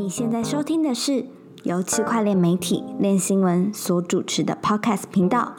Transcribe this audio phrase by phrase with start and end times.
[0.00, 1.26] 你现在收听的是
[1.62, 5.52] 由区块链媒体链新闻所主持的 Podcast 频道。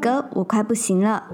[0.00, 1.24] 哥，我快不行了。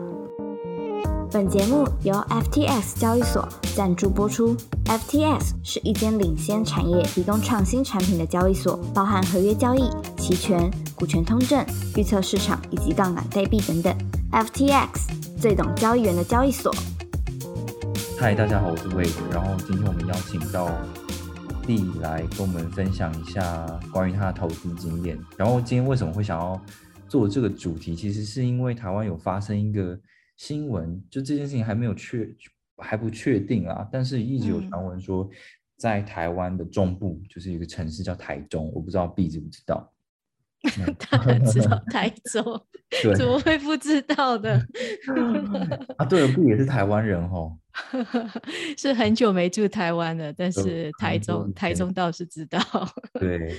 [1.30, 4.56] 本节目由 FTX 交易所赞助播出。
[4.86, 11.62] FTX 是一间领先产业、提供创新产品的交易所，包含合约交易、期权、股权通证、
[11.94, 13.94] 预测市场以及杠杆代币等等。
[14.32, 14.88] FTX
[15.38, 16.74] 最懂交易员的交易所。
[18.18, 19.06] 嗨，大家好，我是魏。
[19.30, 20.70] 然后今天我们邀请到
[21.66, 25.18] 丽来跟我们分享一下关于他的投资经验。
[25.36, 26.60] 然后今天为什么会想要
[27.08, 27.94] 做这个主题？
[27.94, 29.98] 其实是因为台湾有发生一个
[30.36, 32.28] 新闻，就这件事情还没有确
[32.78, 35.28] 还不确定啊，但是一直有传闻说
[35.76, 39.92] 在台湾的中部就是一个城市叫台中，我不知道 B 知不知道。
[41.10, 42.42] 当然知道台中，
[43.16, 44.54] 怎么会不知道的？
[45.96, 47.56] 啊，对了，B 也是台湾人哦。
[48.76, 52.60] 是很久没住台湾了，但是台中台中倒是知道。
[53.20, 53.56] 对，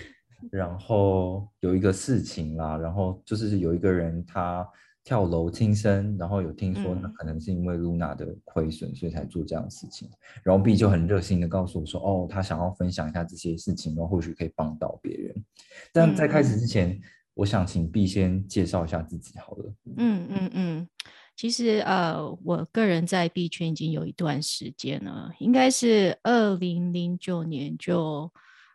[0.51, 4.67] 然后有一个事情啦，然后就是有一个人他
[5.03, 10.09] 跳楼轻生，然后有听说那可能是因为 Luna 的亏损，所以才做这样的事情。
[10.43, 15.45] 然后 B 就很热心的告诉我说，哦，他想要分享一下这些事情，然后或许可以帮到别人。
[15.93, 16.99] 但在开始之前，
[17.33, 19.73] 我想请 B 先介绍一下自己好了。
[19.95, 20.89] 嗯嗯嗯。
[21.37, 28.29] 其实呃，我个人在币圈已经有一段时间了，应该是二零零九年就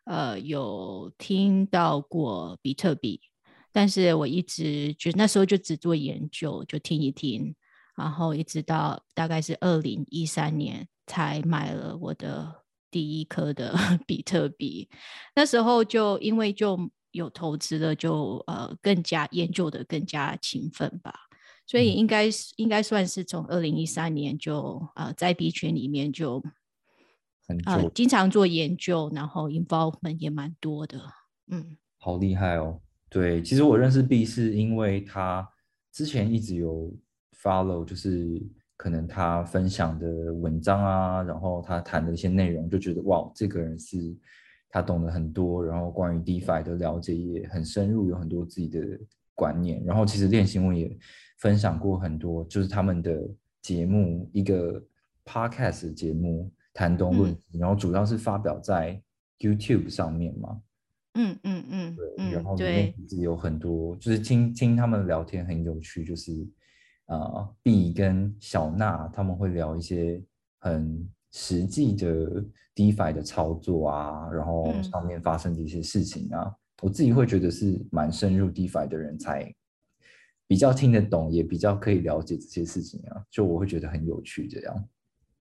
[0.05, 3.21] 呃有听到过比特币，
[3.73, 7.53] 但是我一直就那时候就只做研究，就听一听，
[7.97, 13.75] 然后一直到大概是二零一三年才买了我的第一颗的
[14.07, 14.89] 比特币，
[15.35, 16.79] 那时候就因为就
[17.11, 21.13] 有投资了，就呃更加研究的更加勤奋吧。
[21.67, 26.43] 所以应该是应该算是从二零一三年就呃在币圈里面就
[27.65, 31.01] 呃经常做研究，然后 involvement 也蛮多的，
[31.49, 32.81] 嗯，好厉害哦。
[33.09, 35.47] 对，其实我认识 B 是因为他
[35.93, 36.93] 之前一直有
[37.43, 38.43] follow，就是
[38.77, 44.17] 可能他分享的文章啊，然后他谈的一些内容，就觉得哇，这个人是
[44.71, 48.81] 他懂得很多，然后关于 DeFi 的了解也很深入，有很多自己的
[49.43, 50.99] 观念，然后其实练新闻也。
[51.39, 53.21] 分享过很多，就是他们的
[53.63, 54.81] 节目，一个
[55.25, 59.03] podcast 节目谈东论西，然后主要是发表在
[59.41, 60.63] YouTube 上面嘛。
[61.15, 66.49] 嗯嗯嗯，对，然后里面其实有很多，就是听听他们聊天很有趣，就是
[67.07, 70.23] 啊，B 跟小娜他们会聊一些
[70.61, 72.45] 很实际的
[72.77, 79.55] DeFi 的操作啊，然后上面发生的一些事情啊，我自己会觉得是蛮深入 DeFi 的人才。
[80.49, 84.89] 比较听得懂，也比较可以了解这些事情啊，就我会觉得很有趣这样。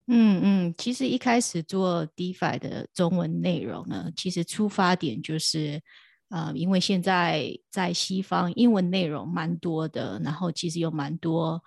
[0.08, 5.82] 嗯嗯，其实一开始做 DeFi 的中文内容呢，其实出发点就是，
[6.30, 11.60] 呃，因为现在在西方英文内容蛮多的，然后其实有蛮多。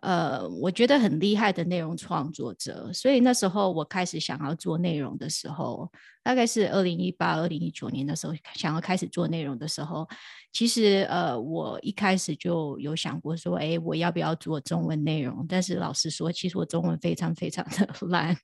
[0.00, 5.88] 呃，我觉得很厉害的内容创作者，所以那时候我开始想要做内容的时候，
[6.22, 10.08] 大概是二零一八、二零一九年的时候，想要开始做内容的时候，
[10.52, 15.44] 其实呃，我一开始就有想过说，哎，我要不要做中文内容？
[15.48, 18.36] 但是老实说，其实我中文非常非常的 烂，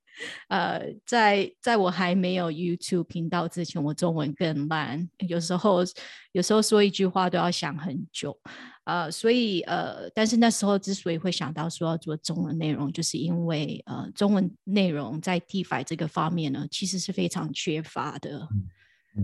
[0.49, 5.84] 呃，在在我还没有 YouTube 频道之前，我中文更烂，有时候
[6.33, 8.37] 有时候说一句话都要想很久。
[8.84, 17.53] 呃，所以呃，但是那时候之所以会想到说要做中文内容，就是因为呃，中文内容在 DeFi 这个方面呢，其实是非常
[17.83, 18.49] 乏的。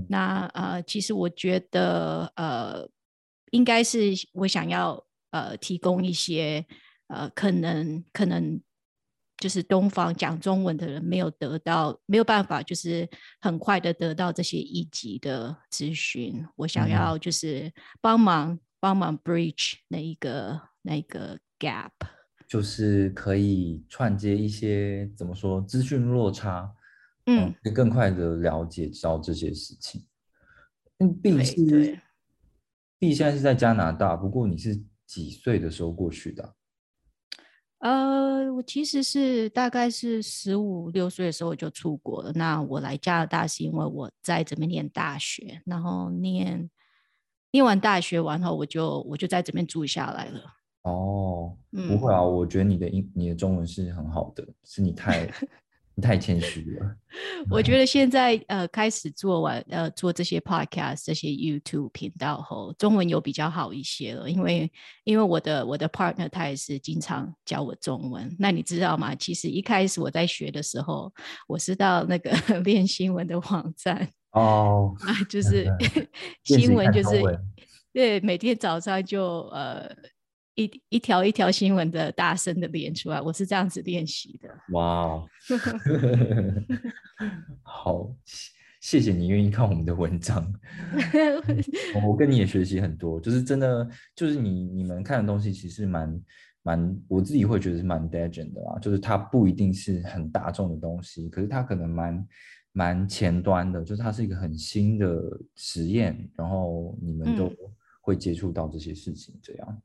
[0.09, 2.89] 那呃，其实我觉得呃，
[3.53, 6.65] 应该是我想要呃，提供一些
[7.09, 8.61] 呃，可能可能
[9.39, 13.09] 就是东方讲中文的人没有得到，没有办法，就是
[13.41, 16.45] 很快的得到这些一级的咨询。
[16.57, 18.59] 我想要就是帮忙。
[18.81, 21.89] 帮忙 bridge 那一个那个 gap，
[22.47, 26.71] 就是可以串接一些怎么说资讯落差，
[27.27, 30.05] 嗯，可以更快的了解到这些事情。
[30.99, 32.01] 嗯，B 是
[32.99, 36.55] B 现在是在加拿大，不过你是几岁的时候过去的？
[37.79, 42.33] 呃，我其实是大概是十五六岁的时候就出国了。
[42.33, 46.71] 那我来加拿大是因为我在这边念大学，然后念。
[47.51, 50.41] 念完大学完后，我就我就在这边住下来了。
[50.83, 55.31] 哦，不会啊，我觉得你的英你的中文是很好的，是你太你
[56.03, 56.97] 太谦虚了。
[57.51, 64.71] 我觉得现在呃开始做完呃做这些 podcast 这些 YouTube 频道后，中文有比较好一些了，因为
[65.05, 68.35] 因为我的我的 partner 他也是经常教我中文。
[68.39, 69.15] 那你知道吗？
[69.15, 71.13] 其实一开始我在学的时候，
[71.47, 72.31] 我是到那个
[72.65, 74.09] 练新闻的网站。
[74.33, 75.67] 哦， 啊，就是
[76.43, 77.23] 新闻就是
[77.93, 79.89] 对，每天早上就呃
[80.55, 84.49] 一一条一条新闻的大声的练出来，我是这样子练习的。
[84.73, 85.29] 哇哦，
[87.63, 88.15] 好，
[88.81, 90.53] 谢谢谢你愿意看我们的文章。
[91.95, 96.23] 我我跟你也学习很多，就是真的，就是你你们看的东西其实蛮
[96.63, 102.27] 蛮，我自己会觉得是蛮 d e g e n 的啦，就是它不一定是很大众的东西，可是它可能蛮
[102.73, 105.21] 蛮前端的，就是它是一个很新的
[105.57, 107.57] 实验，然后你们都嗯
[108.01, 109.83] 会接触到这些事情，这样。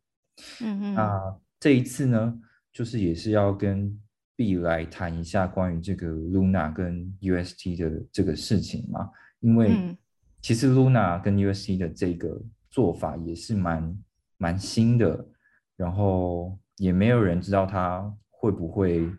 [0.61, 0.93] 嗯嗯。
[0.93, 2.39] 那这一次呢，
[2.71, 3.99] 就是也是要跟
[4.35, 9.09] B 来谈一下关于这个 Luna 跟 UST 的这个事情嘛，
[9.39, 9.97] 因为嗯。
[10.41, 13.99] 其实 Luna 跟 UST 的这个做法也是蛮
[14.37, 15.27] 蛮新的，
[15.75, 19.11] 然后也没有人知道它会不会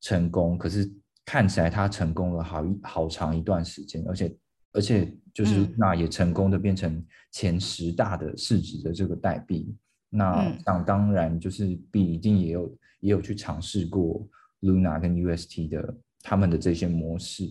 [0.00, 0.92] 成功，可是
[1.24, 4.36] 看起来它成功了好一好长一段时间，而且
[4.72, 9.72] 而且就是那也成功的变成前十大的市值的这个代币。
[10.14, 10.58] 那嗯。
[10.64, 14.26] 想当然就是 B 一定也有也有去尝试过
[14.60, 17.44] Luna 跟 UST 的他们的这些模式，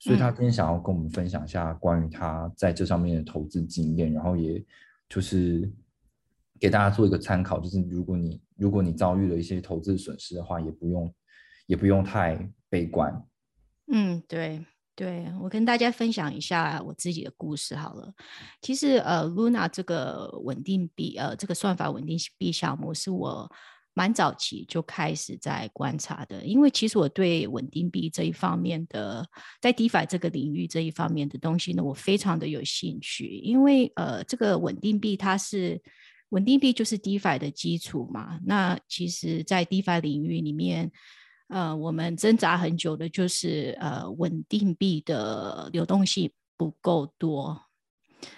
[0.00, 0.34] 所以他嗯。
[0.34, 4.64] 今天想要跟我们分享一下关于他在这上面的投资经验，然后也
[5.08, 5.72] 就是
[6.60, 11.14] 给大家做一个参考，就是如果你如果你遭遇了一些投资损失的话，也不用
[11.66, 13.24] 也不用太悲观。
[13.92, 14.64] 嗯，对
[14.96, 18.12] 对，我跟大家分享一下我自己的故事好了。
[18.60, 23.50] 其实呃，Luna 这个稳定币呃这个算法稳定币项目是我
[23.92, 29.28] 蛮早期就开始在观察的，因为其实我对稳定币这一方面的，
[29.60, 35.82] 在 DeFi 这个领域这一方面的东西呢，我非常的有兴趣，因为呃这个稳定币它是。
[36.30, 38.40] 稳定币就是 DeFi 的基础嘛。
[38.44, 40.90] 那其实，在 DeFi 领域里面，
[41.48, 47.60] 呃，我们挣扎很久的就是呃，稳定币的流动性不够多。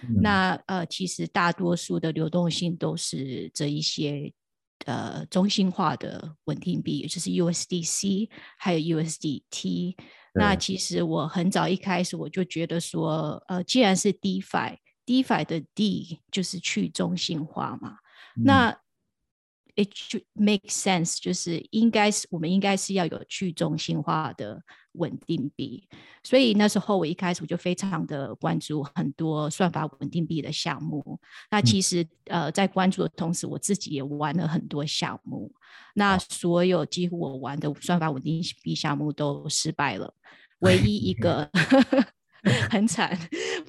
[0.02, 4.32] 嗯那呃，其实大多数的流动性都是这一些
[4.84, 9.94] 呃中心化的稳定币，也就是 USDC 还有 USDT。
[10.34, 14.78] 那其实我很早一开始我就觉得说，呃，既然是 DeFi。
[15.06, 17.98] DeFi 的 D 就是去中心化嘛，
[18.36, 18.76] 嗯那
[19.76, 24.60] it 就 make sense，就是应该是我们应该是要有去中心化的
[24.92, 25.86] 稳定币，
[26.24, 31.20] 所以那时候我一开始我就非常的关注很多算法稳定币的项目。
[31.50, 35.52] 那其实、呃在关注的同时，我自己也玩了很多项目。
[35.94, 40.12] 那所有几乎我玩的算法稳定币项目都失败了，
[40.60, 41.50] 唯一一个。
[42.70, 43.18] 很惨，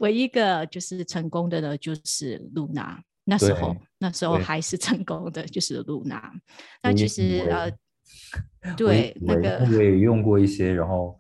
[0.01, 3.01] 唯一一个就是成功的呢，就是露娜。
[3.29, 6.33] 那时候，那时候还是成功的，就是露娜。
[6.81, 7.69] 那其实呃，
[8.77, 11.19] 对那个我也用过一些，然后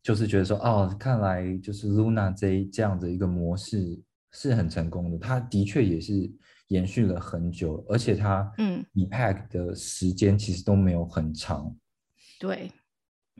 [0.00, 4.00] 就是觉得说，哦，看来就是 Luna 这一这样的一个模式
[4.30, 6.30] 是很成功的，它的确也是
[6.68, 8.86] 延续了很久，而且它嗯。
[8.94, 11.76] epack 的时间其实都没有很长，
[12.38, 12.70] 对。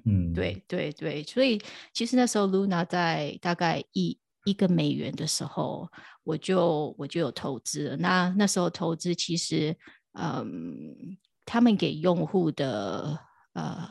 [0.07, 1.61] 嗯，对对对，所以
[1.93, 5.89] 其实那时候 Luna 在大概一一个美元的时候，
[6.25, 7.97] 我就我就有投资了。
[7.97, 9.77] 那那时候投资其实，
[10.19, 13.19] 嗯，他们给用户的
[13.55, 13.89] 呃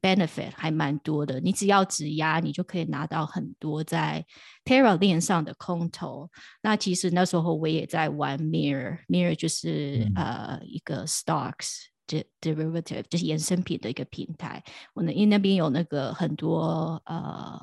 [0.00, 1.40] benefit 还蛮多的。
[1.40, 4.24] 你只要质押，你就可以拿到很多在
[4.64, 6.30] Terra 链上的空投。
[6.62, 11.88] 那其实那时候我也在玩 Mirror，Mirror 就是、嗯呃一个 stocks。
[12.08, 17.60] de- derivative 就是衍生品的一个平台，我呢因为那边有那个很多呃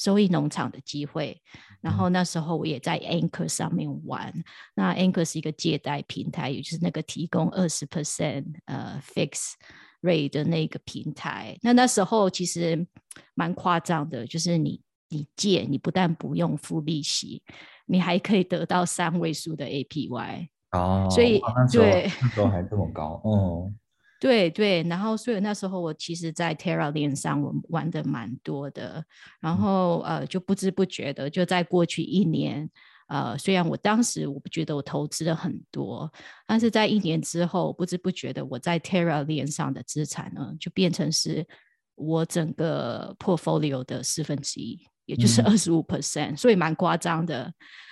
[0.00, 1.38] 收益农场的机会，
[1.82, 4.32] 然后那时候我也在 Anchor 上面玩。
[4.74, 9.52] 那 Anchor 是一个借贷平台，也就是那个提供二十 percent 呃 fix
[10.00, 11.54] rate 的那个平台。
[11.60, 12.86] 那那时候其实
[13.34, 14.80] 蛮夸张的，就是你
[15.10, 17.42] 你借，你不但不用付利息，
[17.84, 20.48] 你还可以得到三位数的 APY。
[20.72, 23.70] 哦，所以哇那时候对那时候还这么高，哦，
[24.20, 29.02] 对对，然后所以那时候我其实，在 Terra 链上我玩的蛮多的，
[29.40, 32.70] 然后呃就不知不觉的就在过去一年，
[33.08, 36.12] 呃虽然我当时我不觉得我投资了很多，
[36.46, 41.46] 但是在一年之后不知不觉的我在 Terra 链上的资产呢就变成是
[41.94, 45.46] 我整个 portfolio 的四分之一，也就是嗯。
[45.46, 47.44] 二十五 percent，所以蛮夸张的。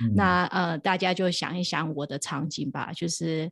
[0.05, 0.15] 嗯。
[0.15, 3.51] 那呃，大家就想一想我的场景吧，就是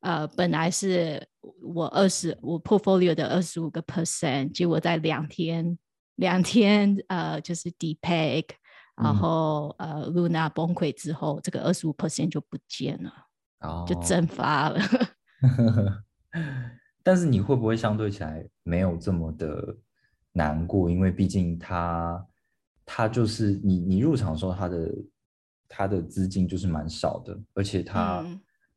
[0.00, 1.26] 呃，本来是
[1.62, 5.76] 我二十我 portfolio 的二十五个 percent，结果在两天
[6.16, 8.44] 两天呃就是 depeg，
[8.96, 13.12] 然嗯后呃 Luna 崩溃之后，这个二十五 percent 就不见了，
[13.60, 14.80] 哦，就蒸发了。
[17.02, 19.76] 但是你会不会相对起来没有这么的
[20.32, 20.90] 难过？
[20.90, 22.24] 因为毕竟它
[22.84, 24.94] 它就是你你入场的时候，它的
[25.68, 28.24] 它的资金就是蛮少的，而且它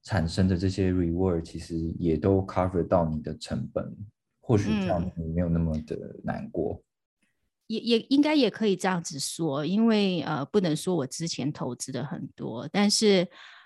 [0.03, 3.95] 产生的这些 reward 其实也都 cover 到你的成本，
[4.39, 6.81] 或许这样你没有那么的难过。
[7.67, 13.25] 也也应该也可以这样子说，因为呃，不能说我之前投资的很多，但是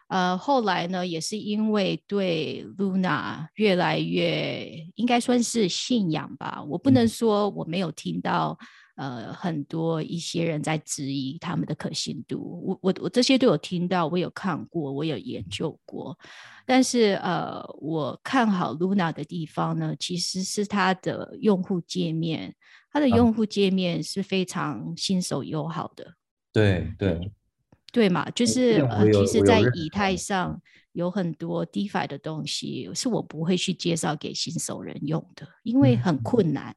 [0.10, 6.64] 呃，后来呢，也是因为对 Luna 越来越应该算是信仰吧。
[6.70, 8.56] 我不能说我没有听到
[8.96, 16.18] 呃很多一些人在质疑他们的可信度，我我我这些都有听到，我有看过，我有研究过。
[16.66, 22.56] 但是呃，我看好 Luna 的地方呢，其实是它的用户界面。
[22.92, 26.14] 它的用户界面是非常新手友好的，
[26.54, 27.32] 对对
[27.92, 30.62] 对嘛，就是呃，其实，在以太上
[30.94, 36.74] 有很多 DeFi 的东西，是我不会去介绍给新手人用的，因为很困难。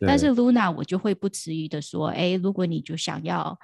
[0.00, 3.58] 但是 Luna 我就会不迟疑的说，哎，如果你就想要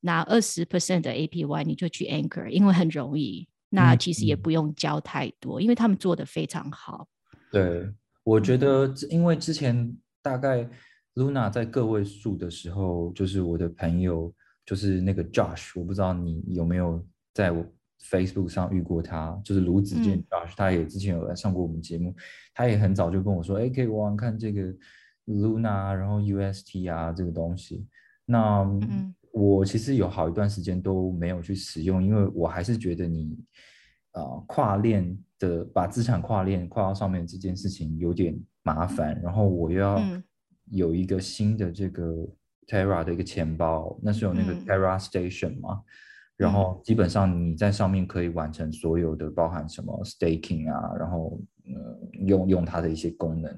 [0.00, 7.08] 拿二十 percent 的 APY，你就去 Anchor，因为很容易，那其实也不用教太多，因为他们做的非常好。
[7.52, 7.88] 对，
[8.24, 10.68] 我觉得因为之前大概。
[11.14, 14.32] Luna 在个位数的时候，就是我的朋友，
[14.64, 17.66] 就是那个 Josh，我不知道你有没有在我
[18.08, 22.14] Facebook 上遇过他，就是卢子健 Josh，他也之前有来上过我们节目，
[22.54, 24.72] 他也很早就跟我说，哎，可以玩玩看这个
[25.34, 27.86] Luna，然后 UST 啊这个东西。
[28.24, 28.64] 那
[29.32, 33.38] 我其实有好一段时间都没有去使用，因为我还是觉得你
[34.12, 40.00] 啊跨链的把资产跨链跨到上面这件事情有点麻烦，然后我又要。
[40.72, 42.28] 有一个新的这个
[42.68, 45.82] Terra 的一个钱包，那是有那个 Terra Station 嘛，
[46.36, 51.40] 然后基本上你在上面可以完成所有的，包含什么 staking 啊，然后
[51.74, 53.52] 呃用用它的一些功能，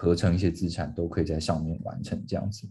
[0.00, 2.66] 合成一些资产都可以在上面完成这样子。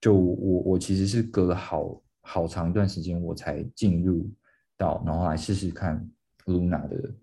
[0.00, 4.30] 就我我其实是隔了好好长一段时间我才进入
[4.76, 6.08] 到，然后来试试看
[6.44, 7.14] Luna 的。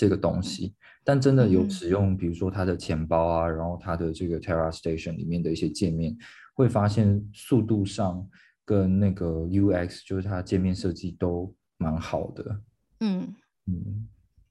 [0.00, 6.16] 这个东西，但真的有使用，比如说它的钱包啊，然后它的这个 Terra Station 里面的一些界面，
[6.54, 8.24] 会发现速度上
[8.64, 12.60] 跟那个 UX，就是它界面设计都蛮好的。
[13.00, 13.34] 嗯
[13.66, 14.08] 嗯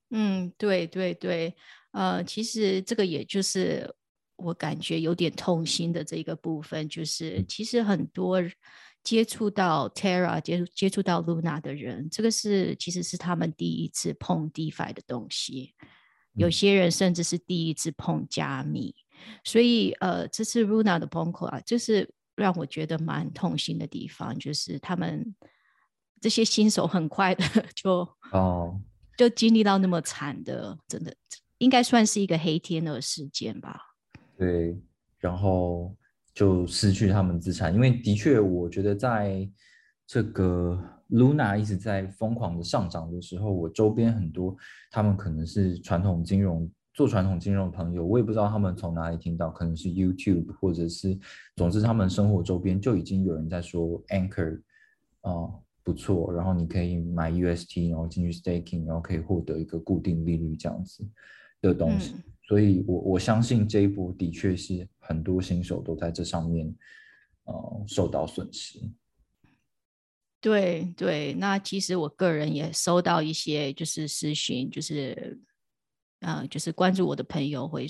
[0.10, 1.56] 嗯，对对对，
[1.92, 3.90] 呃，其实这个也就是
[4.38, 8.42] 我感觉有点痛心的这个部分，就是其实很多。
[9.04, 15.74] 接触到 Terra 接触接触到 Luna 的人，这个是其实是他们第一次碰 DeFi 的东西，
[16.34, 18.94] 有些人甚至是第一次碰加密，
[19.46, 25.34] 所以呃，这次 Luna 的崩溃啊，就是让我觉得蛮痛心的地方，就是他们
[26.20, 28.00] 这些新手很快的 就
[28.34, 28.78] 哦，
[29.18, 31.16] 就经历到那么惨的，真的
[31.60, 33.87] 应该算是一个黑天鹅事件吧？
[34.38, 34.80] 对，
[35.18, 35.96] 然后。
[36.38, 39.50] 就失去他们资产，因为的确，我觉得在
[40.06, 40.80] 这个
[41.10, 44.56] Luna 一直在疯狂的上涨的时候，我周边很多
[44.92, 51.18] 他们可能是传统金融做传统金融的朋友，我也不知道他们从哪里听到，可能是 YouTube 或者是，
[51.56, 54.62] 总之他们生活周边就已经有人在说 Anchor
[55.22, 55.32] 啊
[55.84, 61.04] 不错，然后你可以买 UST，然后进去 staking，然后可以获得一个固定利率这样子
[61.62, 62.14] 的东西。
[62.48, 66.74] 所以，我我相信这一波的确是很多新手都在这上面，
[67.44, 68.80] 呃，受到损失。
[70.40, 75.38] 对对，那其实我个人也收到一些就是私讯，就是
[76.22, 77.86] 呃，就是关注我的朋友会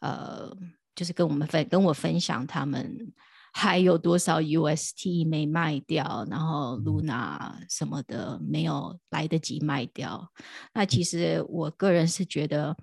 [0.00, 0.50] 呃，
[0.96, 3.12] 就是跟我们分跟我分享他们
[3.52, 10.32] 还有多少 UST 没卖掉，然后 Luna 什么的没有来得及卖掉。
[10.72, 12.76] 那其实我个人是觉得。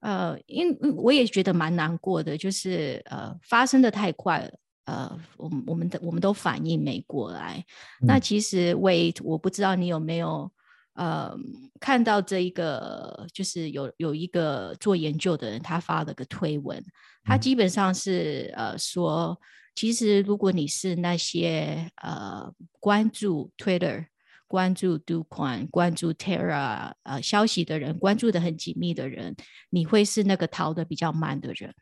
[0.00, 4.52] 呃，因我也觉得蛮难过的，就是呃，发生的太快了，
[4.86, 7.64] 呃，我我们的我们都反应没过来。
[8.00, 10.50] 那其实，Wait，我不知道你有没有
[10.94, 11.36] 呃
[11.78, 16.82] 看到这一个，就是有有一个做研究的人，他发了个推文，
[17.22, 19.38] 他基本上是呃说，
[19.74, 24.06] 其实如果你是那些呃关注 Twitter。
[24.50, 29.36] 关注 Do 款、关注 Terra 呃消息的人，关注的很紧密的人，
[29.70, 31.72] 你会是那个逃的比较慢的人。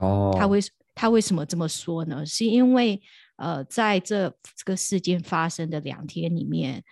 [0.00, 0.58] 哦，他为
[0.94, 2.24] 他为什么这么说呢？
[2.24, 3.02] 是因为
[3.36, 6.82] 呃，在这这个事件发生的两天里面，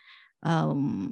[0.47, 1.11] 嗯，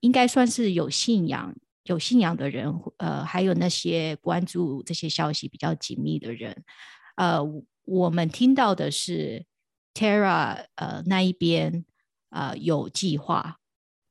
[0.00, 1.54] 应该算是有信仰、
[1.84, 6.64] 有信仰的人，呃，还有那些关注这些消息比较紧密的人，
[7.14, 7.38] 呃，
[7.84, 9.46] 我们听到的是
[9.94, 11.84] Terra 呃那一边。
[12.30, 13.56] 呃，有计划，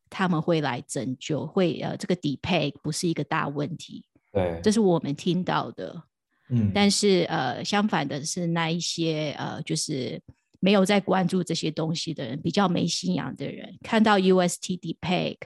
[0.09, 4.05] 他们会来拯救，会呃，这个底配不是一个大问题。
[4.31, 6.03] 对，这是我们听到的。
[6.49, 10.21] 嗯，但是呃，相反的是那一些呃，就是
[10.59, 15.37] 没有在关注这些东西的人，比较没信仰的人，看到 UST Depeg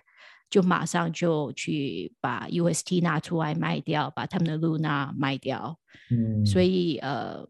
[0.50, 5.80] 就马上就去把 UST 拿出来卖掉，把他们的 Luna 卖掉。
[6.12, 7.48] 嗯，所以呃，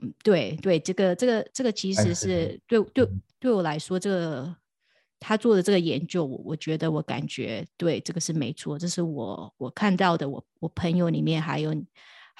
[0.00, 4.56] 嗯，对对，这个这个这个其实是对对对我来说，这个
[5.20, 11.74] 他做的这个研究，我我觉得我感觉对这个是没错，这是我我看到的，我我朋友里面还有。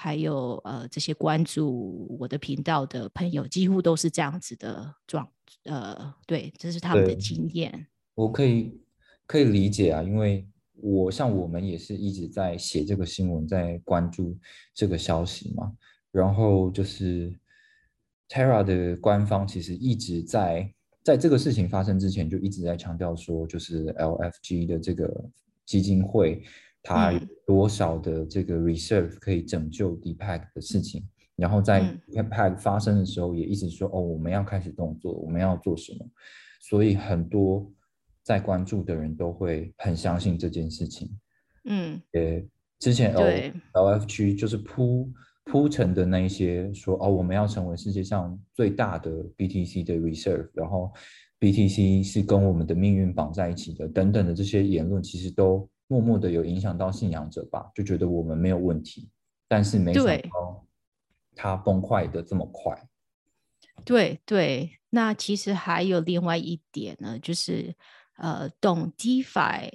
[0.00, 5.28] 还有呃，这些关注我的频道的朋友，几乎都是这样子的状，
[5.64, 7.88] 呃，对，这是他们的经验。
[8.14, 8.80] 我可以
[9.26, 14.38] 可以理解啊，因为我像我们也是一直在写这个新闻，在关注
[14.72, 15.72] 这个消息嘛。
[16.12, 17.36] 然后就是
[18.28, 25.30] Terra 的官方其实一直在在这个事情发生之前就一直在强调说，就是 LFG 的这个
[25.64, 26.42] 基金会。
[26.80, 31.04] 它有多少的这个 reserve 可以拯救 Deepak 的事情？
[31.34, 36.08] 然后在 Deepak 发生的时候，也一直说哦，我们要开始动作，我们要做什么？
[36.60, 37.70] 所以很多
[38.22, 41.10] 在关注的人都会很相信这件事情。
[41.64, 42.46] 嗯，也
[42.78, 45.10] 之前 L LFG 就是铺
[45.50, 50.92] 铺陈的那一些说哦，我们要成为世界上最大的 BTC 的 reserve，然后
[51.40, 55.68] BTC 是跟我们的命运绑在一起的，等等的这些言论，其实都。
[55.90, 59.08] 默默的有影响到信仰者吧，就觉得我们没有问题，
[59.48, 60.62] 但是没想到
[61.34, 62.78] 它崩坏的这么快。
[63.86, 67.74] 对对，那其实还有另外一点呢，就是
[68.18, 69.70] 呃，懂 DeFi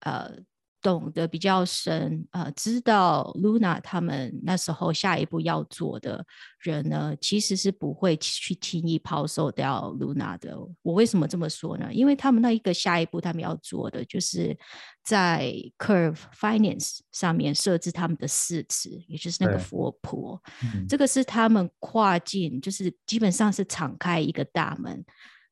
[0.00, 0.42] 呃。
[0.82, 6.26] 懂得比较深，呃，知道 Luna 他们那时候下一步要做的
[6.58, 10.58] 人呢，其实是不会去轻易抛售掉 Luna 的。
[10.82, 11.88] 我为什么这么说呢？
[11.92, 14.58] 因为他们那一个下一步他们要做的，就是
[15.04, 20.40] 在 Curve Finance 上面设置他们的市值，也就是那个 Four Pool。
[20.88, 25.04] 这个是他们跨境，就是基本上是敞开一个大门。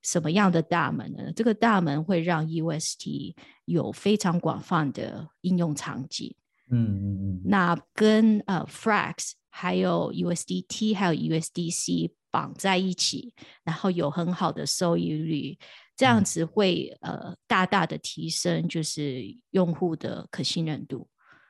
[0.03, 1.33] 什么样的大门呢？
[1.35, 3.35] 这个大门会让 UST
[3.67, 6.35] 有非常广泛的应用场景。
[6.71, 7.41] 嗯嗯嗯。
[7.45, 13.35] 那跟呃 Frax 还有 USDT 还有 USDC 绑在一起，
[13.65, 15.59] 然后有很好的收益率，
[15.97, 21.09] 这样子会呃大大的提升就是用户的可信任度。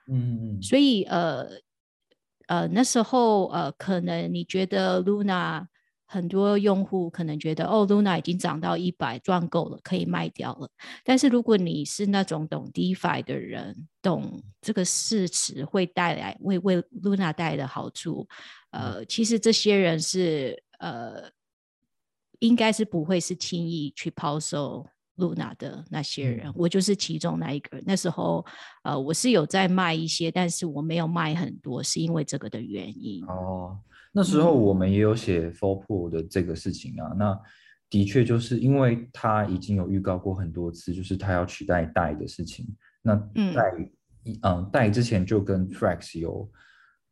[0.08, 0.62] 嗯嗯。
[0.62, 1.46] 所以呃
[2.48, 5.66] 呃那时候呃可能你觉得 Luna。
[6.12, 10.68] 很多用户可能觉得，哦，Luna 已经涨到一百，赚够了，可以卖掉了。
[11.04, 18.26] 但是如果你是那种懂 DeFi 的人，懂这个市值会带来为为 Luna 带来的好处，
[18.72, 21.30] 呃，其实这些人是呃，
[22.40, 24.84] 应该是不会是轻易去抛售
[25.16, 26.52] Luna 的那些人。
[26.56, 27.80] 我就是其中那一个。
[27.86, 28.44] 那时候，
[28.82, 33.24] 呃，我是有在卖一些，但是我没有卖很多，是因为这个的原因。
[33.26, 33.78] 哦。
[34.12, 37.40] 那时候我们也有写 Four Pool 的这个事情啊，那
[37.88, 42.66] 的确就是因为他已经有预告过很多次，就是他要取代代的事情。
[43.02, 43.14] 那
[43.54, 43.90] 代
[44.42, 46.50] 嗯代之前就跟 Frax 有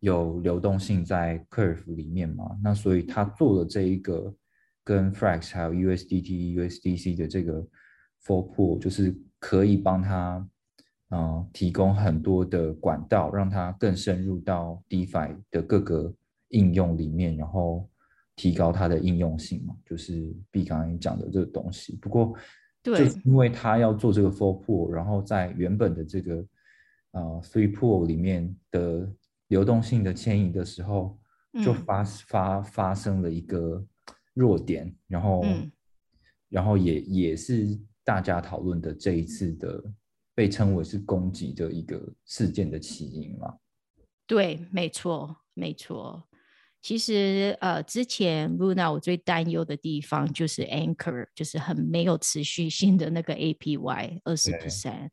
[0.01, 4.35] 有流动性在 Curve 里面嘛，那所以他做了这一个
[4.83, 7.61] 跟 Frax 还有 USDT USDC 的这个
[8.25, 10.49] Four Pool，就是可以帮他
[11.11, 16.13] 嗯提供很多的管道，让它更深入到 DeFi 的各个。
[16.49, 17.89] 应用里面，然后
[18.37, 21.97] 提高它的应用性嘛，就是 B 刚刚讲的这个东西。
[21.97, 22.35] 不过，
[22.83, 26.47] 对，因为他要做这个 Four Pool，然后在原本的这个
[27.13, 29.13] 呃 Three Pool 里面的
[29.49, 31.19] 流动性的迁移的时候，
[31.65, 33.85] 就发发发生了一个
[34.35, 35.45] 弱点，然后，
[36.49, 39.85] 然后也也是大家讨论的这一次的
[40.35, 43.55] 被称为是攻击的一个事件的起因嘛。
[44.27, 46.23] 对，没错，没错。
[46.89, 55.11] 其实，呃，之前 Luna 我最担忧的地方就是 Anchor，就是很没有持续性的那个 APY 二十 percent。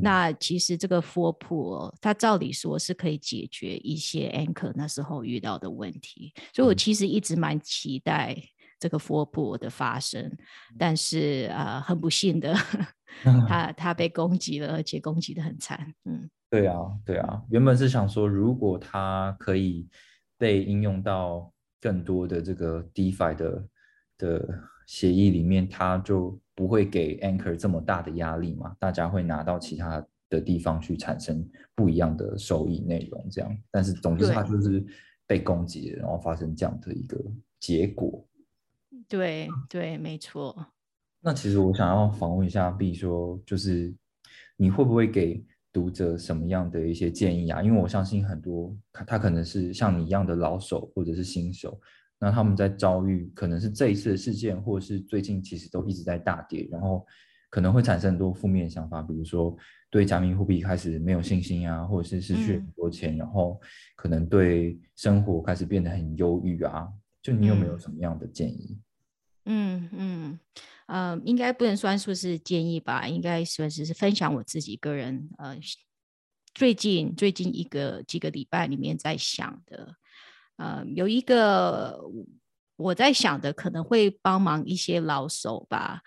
[0.00, 8.40] 那其实这个 Four Pool 它照理说是可以解决一些 Anchor 那时候遇到的问题，所以我其实一直蛮期待
[8.78, 10.30] 这个 Four Pool 的发生。
[10.78, 12.54] 但是，呃，很不幸的，
[13.48, 15.92] 它 它被攻击了，而且攻击的很惨。
[16.04, 19.88] 嗯，对啊，对啊，原本是想说，如果它可以。
[20.38, 23.68] 被应用到更多的这个 DeFi 的
[24.18, 28.76] 的协议里面，它就不会给 Anchor 这么大的压力嘛？
[28.78, 33.56] 大家会拿到其他的地方去产生不一样的收益内容，这样。
[33.70, 34.84] 但是总之它就是
[35.26, 37.18] 被攻击，然后发生这样的一个
[37.58, 38.26] 结果。
[39.08, 40.66] 对对，没错。
[41.20, 43.94] 那其实我想要访问一下 B，说就是
[44.56, 45.44] 你会不会给？
[45.76, 47.62] 读者什么样的一些建议啊？
[47.62, 51.78] 因为我相信很多他他可能是像你一样的老手或者是新手，
[52.18, 57.04] 那他们在遭遇可能是这一次的事件，或者是最近其实都一直在大跌，然后
[57.50, 59.54] 可能会产生很多负面想法，比如说
[59.90, 63.60] 对加密货币开始没有信心啊，或者是失去很多钱，然后
[63.96, 66.88] 可能对生活开始变得很忧郁啊。
[67.22, 68.78] 就你有没有什么样的建议？
[69.46, 70.40] 嗯嗯
[70.86, 75.56] 呃，应该不能算说是建议吧，应该算是是分享我自己个人呃
[76.54, 79.96] 最近最近一个几个礼拜里面在想的。
[80.56, 82.00] 呃，有一个
[82.76, 86.00] 我在想的，可能会帮忙一些老手吧。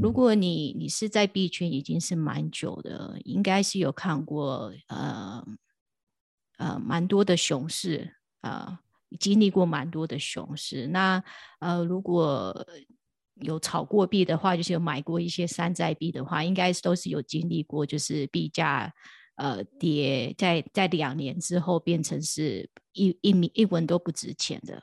[0.00, 5.44] 如果你你是在币圈已经是蛮久的，应该是有看过呃
[6.58, 8.80] 呃蛮多的熊市啊，
[9.18, 10.86] 经历过蛮多的熊市。
[10.86, 11.22] 那
[11.60, 12.66] 呃，如果
[13.36, 18.92] 有炒过币的话，就是有买过一些山寨币的话，应该是都是有经历过，就是币价。
[19.36, 24.80] 呃，跌在在两年之后变成是一一米一文都不值钱的，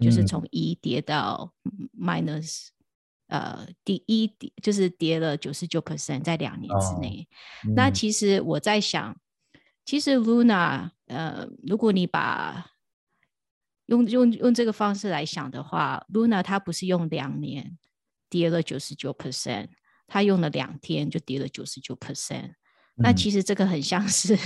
[0.00, 1.54] 就是从一跌到
[1.96, 2.70] minus，
[3.28, 7.26] 呃，第一跌就是跌了九十九 percent 在两年之内。
[7.76, 9.16] 那其实我在想，
[9.84, 12.71] 其实 Luna，呃，如果你把
[13.92, 17.76] 用用用这个方式来想的话，Luna 它不是用两年
[18.30, 19.68] 跌了九十九 percent，
[20.06, 22.54] 它用了两天就跌了九十九 percent。
[22.96, 24.36] 那其实这个很像是，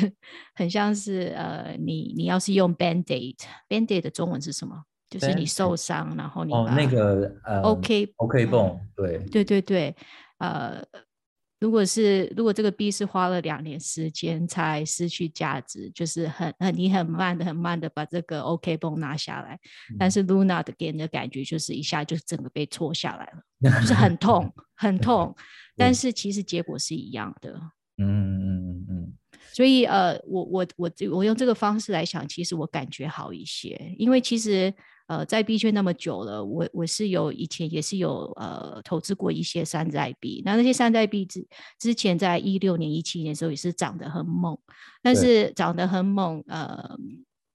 [0.54, 4.82] 很像是呃，你你要是用 band aid，band aid 的中文是什么？
[5.08, 9.96] 就是你受伤，然后你哦那个呃 OK OK 泵，对对对对，
[10.38, 10.82] 呃，
[11.58, 19.58] 如果是如果这个 B 是花了两年时间才失去价值，就是很很你很慢的很慢的把这个 OK 绷拿下来，
[19.98, 23.42] 但是 Luna 的给人的感觉就是一下就整个被戳下来了，
[23.80, 25.34] 就是很痛很痛，
[25.76, 27.58] 但是其实结果是一样的。
[27.98, 29.12] 嗯嗯嗯嗯，
[29.54, 34.70] 所以呃，我我我我用这个方式来想，其实我感觉好一些，因为其实
[35.06, 41.46] 呃，在币圈那么久了，我我是有以前也是有呃投资过一些山寨币，那那些山寨币之
[41.78, 44.58] 之前在一六年一七年的时候也是涨得很猛，
[45.02, 46.96] 但是涨得很猛，呃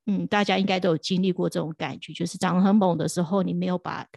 [0.06, 4.08] 嗯，大家应该都有经历过这种感觉，就是涨得很猛的时候，你没有把。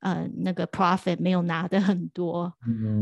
[0.00, 2.54] 呃，那个 profit 没有拿的很多，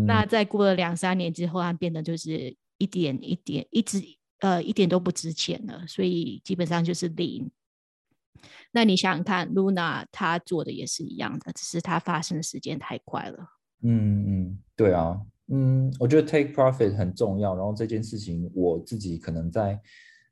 [0.07, 4.03] 那在过了两三年之后，它变得就是一点一点，一直
[4.39, 7.51] 呃一点都不值钱了，所以基本上就是零。
[8.77, 13.39] 那你想想看，Luna 它做的也是一样的，只是它发生的时间太快了。
[13.81, 17.57] 嗯嗯，对啊，嗯，我觉得 take profit 很重要。
[17.57, 19.81] 然后这件事情我自己可能在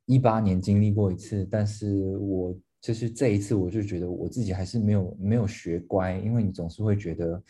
[0.04, 2.54] 一八年经历过一次，但是我。
[2.84, 7.42] 就是这一次，我就觉得我自己还是没有没有学乖，因为你总是会觉得，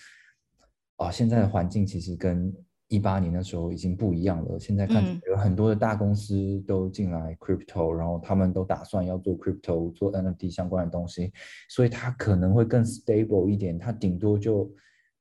[0.94, 2.54] 啊，现在的环境其实跟
[2.94, 4.59] 一八年的时候已经不一样了。
[4.59, 11.33] 现在看有很多的大公司都进来 crypto，然后他们都打算要做 crypto、做 NFT 相关的东西，
[11.68, 14.72] 所以它可能会更 stable 一点，它顶多就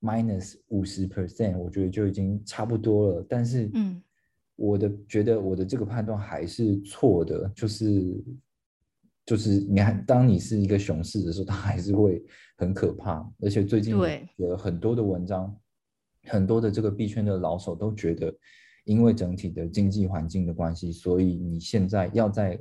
[0.01, 3.25] minus 五十 percent，我觉得就已经差不多了。
[3.27, 4.01] 但是，嗯，
[4.55, 8.23] 我的觉得我的这个判断还是错的，就是。
[9.25, 12.21] 就是你看，当你是一个熊市的时候，它还是会
[12.57, 13.25] 很可怕。
[13.39, 13.95] 而且最近
[14.35, 15.57] 有很多的文章，
[16.27, 18.33] 很多的这个币圈的老手都觉得，
[18.85, 22.59] 因为整体的经济环境的关系，所以你现在要再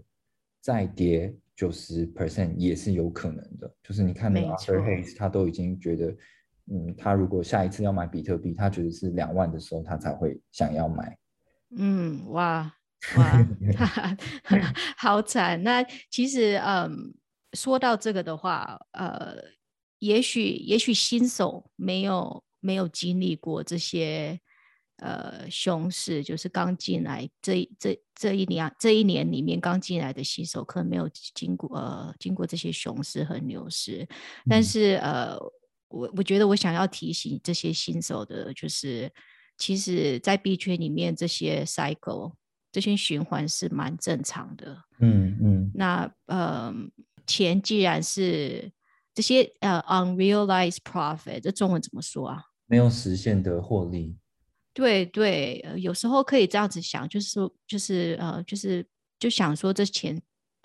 [0.61, 3.73] 再跌九十 percent 也是有可能的。
[3.83, 6.15] 就是你看那个 Arthur Hayes，他都已经觉得，
[6.73, 11.19] 嗯，他如果下一次要买比特币，他觉得是两万的时候，他才会想要买。
[11.77, 12.75] 嗯，哇。
[13.17, 13.47] 哇，
[14.97, 15.61] 好惨！
[15.65, 17.13] 那其实，嗯，
[17.53, 19.35] 说到这个的话，呃，
[19.99, 24.41] 也许也许新手没有没有经历过这些
[24.97, 34.09] 呃熊市，就是刚进来这这这一年这一年里面刚进来的新手，可能没有经过呃经过这些熊市和牛市。
[34.49, 35.37] 但是，呃，
[35.89, 39.13] 我我觉得我想要提醒这些新手的，就是
[39.59, 42.33] 其实，在币圈里面这些 cycle。
[42.75, 45.71] 这些循环是蛮正常的，嗯嗯。
[45.75, 46.73] 那呃，
[47.27, 48.73] 钱既然是
[49.13, 52.43] 这些呃 unrealized profit，这中文怎么说啊？
[52.73, 54.17] 没有实现的获利。
[54.73, 58.83] 对对，有时候可以这样子想，就是说，就是呃，就是
[59.19, 60.19] 就想说，这钱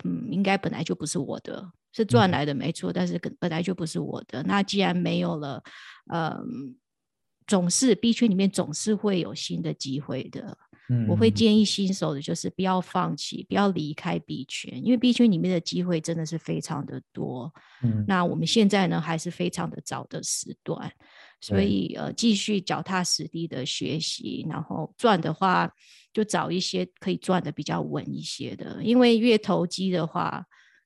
[0.04, 4.42] 嗯，应该本来就不是我的，是赚来的没错，但是本来就不是我的。
[4.44, 5.62] 那既然没有了，
[6.10, 6.74] 嗯，
[7.46, 10.56] 总是币圈里面总是会有新的机会的。
[11.06, 17.52] 我会建议新手的就是不要放弃，不要离开币圈，因为币圈里面的机会真的是非常的多。
[17.82, 20.90] 嗯，那我们现在呢还是非常的早的时段，
[21.40, 25.70] 所以呃继续脚踏实地的学习，然后赚的话
[26.12, 30.44] 就找一些可以赚的比较稳一些的，因为越投机的话，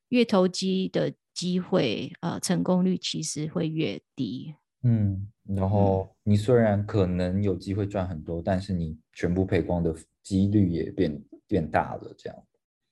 [0.09, 4.55] 越投机的机会，呃，成功率其实会越低。
[4.85, 12.38] 嗯，然后你虽然可能有机会赚很多，但是你全部赔光的几率也变变大了，这样。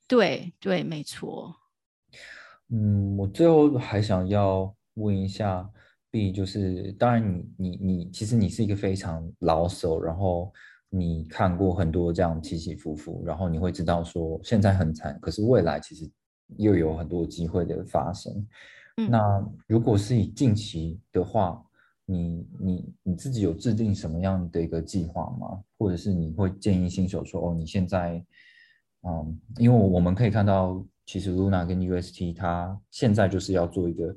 [0.06, 1.54] 对对，没错。
[2.68, 5.68] 嗯，我最后还想要问一下
[6.10, 10.52] B，就是当然你你你其实你是一个非常老手，然后
[10.88, 16.08] 你看过很多这样起起伏伏，然后你会知道说现在很惨，可是未来其实
[16.56, 18.46] 又有很多机会的发生。
[19.08, 21.64] 那如果是以近期的话，
[22.10, 25.62] 你你你自己有制定什么样的一个计划吗？
[25.78, 28.20] 或者是你会建议新手说，哦，你现在，
[29.02, 34.12] 嗯，因为我们可以看到，其实 Luna 跟 UST 它现在就是要做一个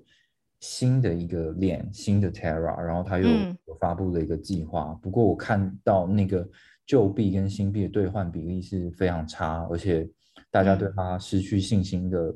[0.59, 3.27] 新的一个链，新的 Terra，然后它又
[3.67, 4.95] 有发布了一个计划。
[4.95, 6.49] 不过我看到那个
[6.87, 10.09] 旧币跟新币的兑换比例是非常差，而且
[10.49, 12.35] 大家对它失去信心的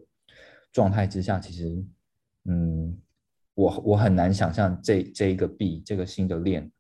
[0.71, 1.83] 状态之下，其实，
[2.45, 2.95] 嗯。
[3.57, 6.71] 我我很难想象这这一个币这个新的链，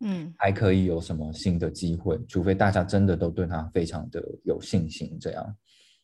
[0.00, 5.56] 嗯，还可以有什么新的机会，除非大家真的都对它非常的有信心，这样。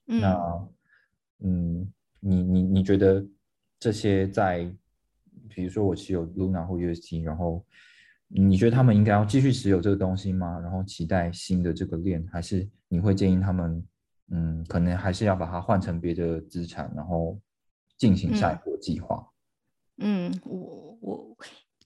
[0.06, 0.68] 那，
[1.40, 3.22] 嗯，你你你觉得
[3.78, 4.64] 这些在，
[5.50, 7.62] 比如说我持有 Luna 或 UST，然后
[8.26, 10.58] 你觉得他们应该要继续持有这个东西吗？
[10.60, 13.86] 然后期待新的这个链，还是你会建议他们，
[14.30, 17.38] 嗯，可能还是要把它换成别的资产，然后
[17.98, 19.16] 进行下一步计划？
[19.18, 19.35] 嗯，
[20.44, 21.36] 我我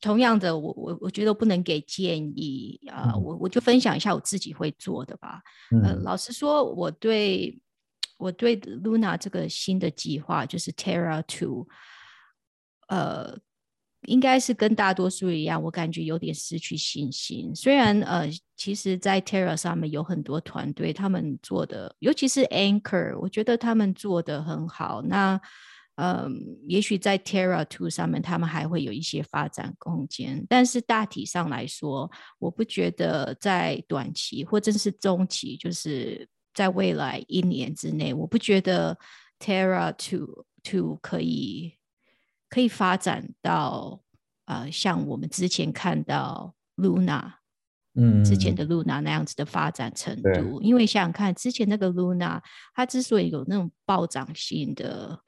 [0.00, 5.42] 同样的，我我我觉得不能给建议啊，我我就分享一下我自己会做的吧。
[5.84, 7.60] 呃，老实说，我对
[8.16, 11.66] 我对 Luna 这个新的计划，就是 Terra Two，
[12.88, 13.38] 呃，
[14.06, 17.54] 应该是跟大多数一样，我感觉有点失去信心。
[17.54, 25.02] 虽然呃，其实，在 Terra 上面有很多团队，他们做的，尤其是 Anchor，我觉得他们做的很好。
[25.02, 25.38] 那
[26.02, 38.96] 嗯，也许在 Terra Two 上面，他们还会有一些发展空间，但是大体上来说，我不觉得在短期或者是中期，就是在未来一年之内，我不觉得
[39.38, 41.74] Terra Two Two 可以
[42.48, 44.00] 可以发展到
[44.46, 47.34] 呃像我们之前看到 Luna，
[47.94, 52.40] 嗯，之前的 Luna 那样子的发展程度，因为想想看，之前那个 Luna，
[52.74, 55.20] 它之所以有那种暴涨性的。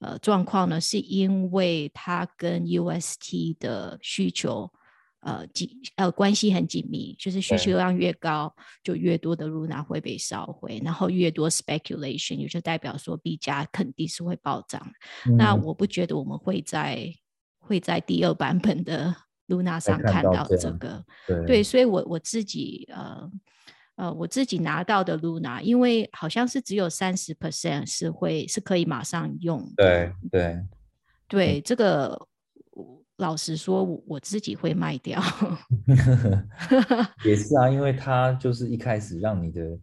[0.00, 4.72] 呃，状况呢，是因为它跟 UST 的需求，
[5.20, 14.80] 呃紧呃关系很紧密，就是需求量越高，就越多的 Luna 会被烧毁，然后越多 speculation，也就代表说币价肯定是会暴涨。
[15.36, 17.12] 那我不觉得我们会在
[17.58, 19.14] 会在第二版本的
[19.48, 21.04] Luna 上看到这个，
[21.46, 23.30] 对，所以我我自己呃。
[24.00, 29.62] 呃，我自己拿到的 Luna，因为好像是只有三十 percent 是会是可以马上用。
[29.76, 30.58] 对对
[31.28, 32.18] 对，这个
[33.18, 35.22] 老实说，我自己会卖掉。
[37.26, 39.78] 也是啊，因为它就是一开始让你的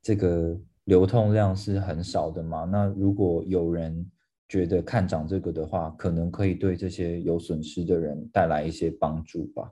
[0.00, 2.64] 这个流通量是很少的嘛。
[2.64, 4.10] 那如果有人
[4.48, 9.70] 觉得看涨这个的话，可能可以对这些有损失的人带来一些帮助吧。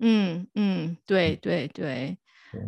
[0.00, 2.18] 嗯嗯，对对对。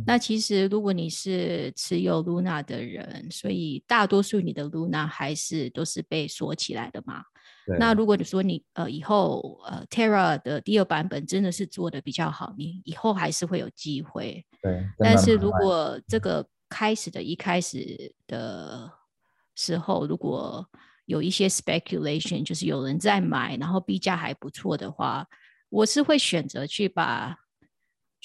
[0.06, 7.22] 那其实，如果你是持有 Luna 的人，所以大多数你的 Luna 还是都是被锁起来的嘛。
[7.78, 14.44] 那如果你说你呃以后呃 Terra 的第二版本真的是做的比较好，你以后还是会有机会。
[14.62, 14.84] 对。
[14.98, 18.90] 但是如果这个开始的一开始的
[19.56, 20.64] 时候，如果
[21.06, 25.26] 有一些 speculation，就是有人在买，然后币价还不错的话，
[25.68, 27.36] 我是会选择去把。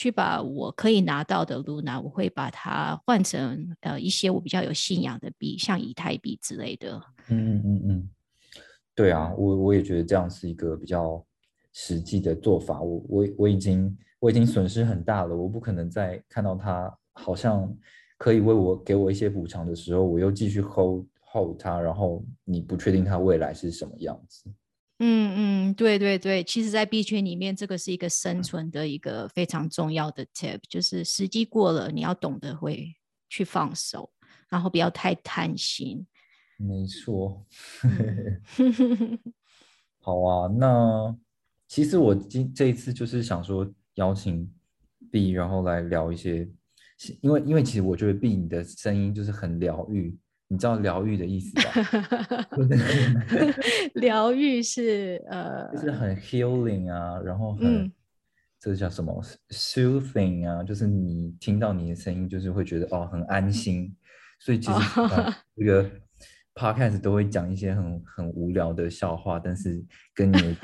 [0.01, 6.99] 去把我可以拿到的 Luna，我会把它换成呃一些我比较有信仰的币，像以太币之类的。
[7.27, 8.09] 嗯嗯嗯嗯，
[8.95, 11.23] 对啊，我我也觉得这样是一个比较
[11.71, 12.81] 实际的做法。
[12.81, 17.71] 我我我已经我已经损失很大了，我不可能再看到它好像
[18.17, 24.51] 可以为我给我一些补偿的时候，我又继续 hold hold 它，然后你不确定它未来是什么样子。
[25.03, 32.93] 嗯嗯，对对对，其实，在币圈里面，这个是一个生存的一个非常重要的 tip，就是时机过了，你要懂得会
[33.27, 34.11] 去放手，
[34.47, 36.05] 然后不要太贪心。
[36.57, 37.43] 没错。
[40.01, 41.17] 好啊，那
[41.67, 44.47] 其实我今这一次就是想说邀请
[45.11, 46.47] B，，然后来聊一些，
[47.21, 50.15] 因为因为其实我觉得 B 你的声音就是很疗愈。
[50.51, 51.71] 你知道疗愈的意思吧？
[53.95, 57.89] 疗愈是呃，就是很 healing 啊，然后很
[58.59, 63.95] 这叫什么 soothing 啊，就是你听到你的声音，就是会觉得哦很安心。
[64.41, 64.79] 所以其实
[65.55, 65.89] 这个
[66.53, 69.81] podcast 都会讲一些很很无聊的笑话，但是
[70.13, 70.57] 跟你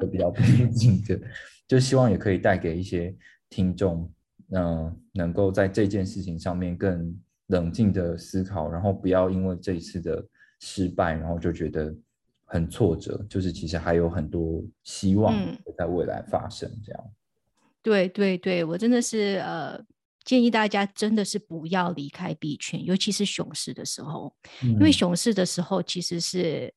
[0.00, 1.20] 都比较 贴近的，
[1.68, 3.14] 就希望也可以带给一些
[3.50, 4.10] 听众，
[4.52, 7.14] 嗯，能够在这件事情上面更
[7.48, 10.24] 冷静的思考，然后不要因为这一次的
[10.60, 11.94] 失败，然后就觉得
[12.46, 15.34] 很挫折，就是其实还有很多希望
[15.76, 16.70] 在未来发生。
[16.82, 17.04] 这样，
[17.82, 19.84] 对对对，我真的是呃。
[20.24, 24.30] 建议大家真的是不要离开币圈，尤其是熊市的时候，
[24.60, 26.70] 因为熊市的时候其实是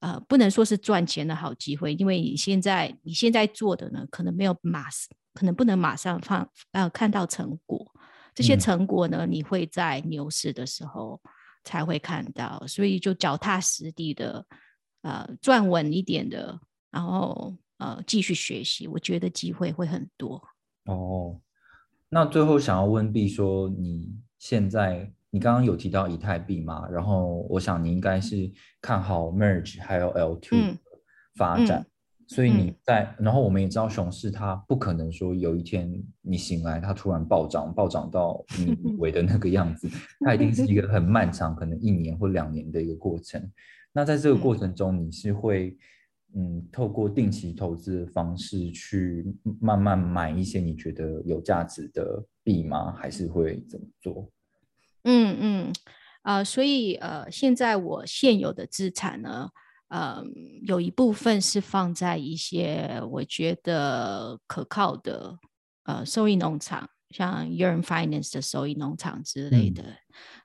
[0.00, 4.84] 呃不能说是赚钱的好机会，因为你现在你现在做的呢，可能没有马
[5.32, 7.90] 可能不能马上放呃看到成果，
[8.34, 11.20] 这些成果呢，你会在牛市的时候
[11.64, 14.46] 才会看到，所以就脚踏实地的
[15.02, 16.58] 呃赚稳一点的，
[16.90, 20.42] 然后呃继续学习，我觉得机会会很多
[20.84, 21.40] 哦。
[22.08, 26.88] 那最后想要问 B 说，你现在你刚刚有提到以太币嘛？
[26.88, 30.76] 然后我想你应该是看好 Merge 还有 L2
[31.36, 31.86] 发展，
[32.34, 39.88] 所以你在，然后我们也知道熊市它不可能说有一天你醒来它突然暴涨，暴涨到你以 为的那个样子，
[40.24, 43.50] 它一定是一个很漫长，可能一年或两年的一个过程。
[43.92, 45.76] 那在这个过程中，你是会。
[46.32, 49.26] 嗯，透过定期投资的方式去
[49.60, 52.92] 慢慢买一些你觉得有价值的币吗？
[52.92, 54.30] 还是会怎么做？
[55.02, 55.72] 嗯嗯，
[56.22, 59.48] 啊，所以呃，现在我现有的资产呢，
[59.90, 60.24] 呃，
[60.62, 65.38] 有一部分是放在一些我觉得可靠的
[65.84, 69.84] 呃收益农场，像 Yearn Finance 的收益农场之类的。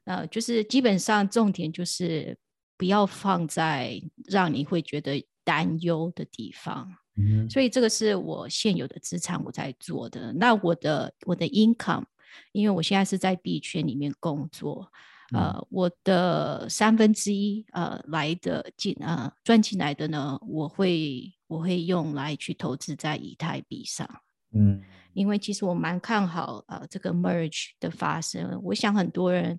[0.04, 2.38] 呃，就是基本上重点就是
[2.78, 5.26] 不要放在让你会觉得。
[5.48, 10.34] 担忧的地方，嗯所以这个是我现有的资产我在做的。
[10.34, 12.06] 那我的我的 income，
[12.52, 14.92] 因为我现在是在币圈里面工作，
[15.34, 24.08] 呃，我的三分之一呃来的进呃赚进来的呢，我会我会用来去投资在以太币上。
[24.54, 24.82] 嗯，
[25.14, 29.58] 因为其实我蛮看好呃这个 merge 的发生，我想很多人。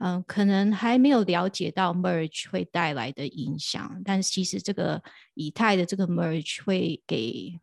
[0.00, 5.02] 嗯，可能还没有了解到 merge 会带来的影响，但是其实这个
[5.34, 7.58] 以太的这个 merge 会给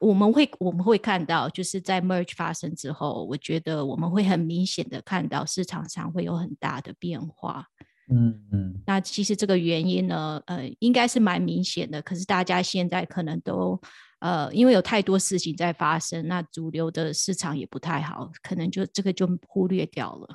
[0.00, 7.66] 我们会我们会看到，就是在 merge 发生之后，我觉得我们会很明显的看到市场上会有很大的变化。
[8.10, 13.78] 嗯嗯，那其实这个原因呢，呃，应该是蛮明显的，可是大家现在可能都
[14.20, 20.28] 呃，因为有太多事情在发生，那主流的市场也不太好，可能就这个就忽略掉了。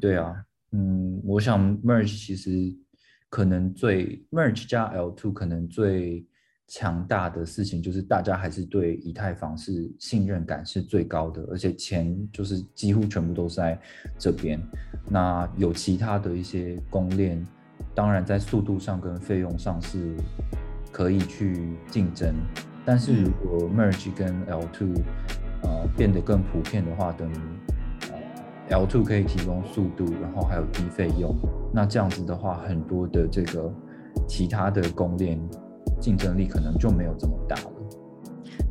[0.00, 2.74] 对啊，嗯，我想 merge 其实
[3.28, 6.26] 可能最 merge 加 L two 可能最
[6.68, 13.76] 强大的事情就是大家还是对以太坊是信任感是最高的，而且钱就是几乎全部都是在
[14.18, 14.60] 这边。
[15.08, 17.44] 那有其他的一些公链，
[17.94, 20.14] 当然在速度上跟费用上是
[20.92, 22.34] 可以去竞争，
[22.84, 24.92] 但是如果 merge 跟 L two
[25.62, 27.34] 呃变得更普遍的话，等于。
[28.70, 31.34] L two 可以提供速度，然后还有低费用。
[31.72, 33.72] 那这样子的话，很多的这个
[34.28, 35.40] 其他的公链
[36.00, 37.72] 竞争力可能就没有这么大了。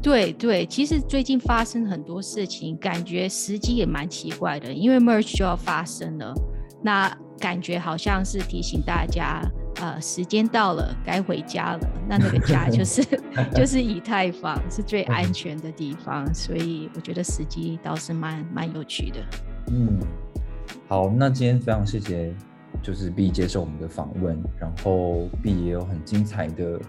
[0.01, 6.33] 对对，其实最近发生很多事情，感觉时机也蛮奇怪的，因为 merge 就要发生了，
[6.81, 7.09] 那
[7.39, 9.41] 感觉好像是提醒大家，
[9.81, 11.79] 呃，时间到了，该回家了。
[12.07, 13.03] 那那个家就是
[13.53, 19.19] 就是以太坊是最安全的地方，所以我觉得时机倒是蛮蛮有趣的。
[19.71, 19.99] 嗯，
[20.87, 22.33] 好，那今天非常谢谢，
[22.81, 26.79] 就是 B 接受我们的访问，然后 B 也有很精彩的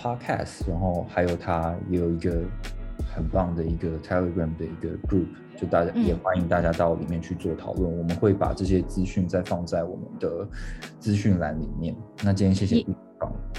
[0.00, 2.42] podcast，然后还有他也有一个
[3.14, 5.26] 很棒的一个 Telegram 的一个 group，
[5.56, 10.48] 就大家也欢迎大家到里面去做讨论，我们会把这些资讯再放在我们的
[10.98, 11.94] 资讯栏里面。
[12.22, 12.86] 那今天谢谢 B，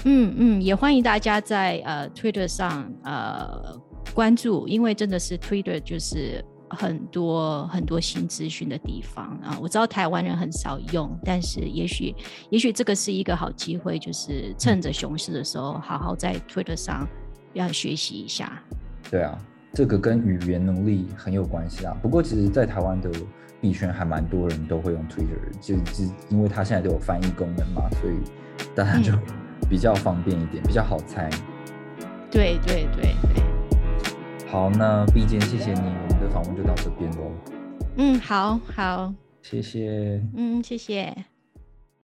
[0.04, 3.80] 嗯嗯，也欢迎大家在呃 Twitter 上呃
[4.12, 6.44] 关注，因为真的是 Twitter 就是。
[6.70, 12.14] 很多很多新资讯的地方啊，我知道台湾人很少用，但是也许
[12.48, 17.06] 也许这个是一个好机会，就是趁着熊市的时候，好好在 Twitter 上
[17.52, 18.62] 要学习一下。
[19.10, 19.36] 对啊，
[19.72, 21.96] 这个跟语言能力很有关系啊。
[22.00, 23.10] 不过其实，在台湾的
[23.60, 28.14] 币圈还蛮多人都会用 Twitter，就就因为它现在都有翻译功能嘛，所以
[28.74, 29.12] 大家就
[29.68, 31.28] 比较方便一点，比较好猜。
[32.30, 33.59] 对对对对。
[34.50, 37.30] 好，那毕坚，谢谢你，我们的访问就到这边喽。
[37.96, 40.20] 嗯，好好，谢谢。
[40.34, 41.14] 嗯，谢谢。